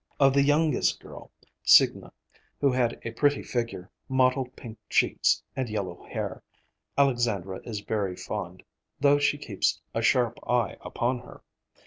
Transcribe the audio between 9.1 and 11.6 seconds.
she keeps a sharp eye upon her.